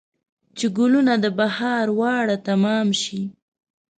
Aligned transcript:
چې 0.57 0.65
ګلونه 0.77 1.13
د 1.23 1.25
بهار 1.39 1.85
واړه 1.99 2.37
تمام 2.47 2.87
شي 3.01 3.21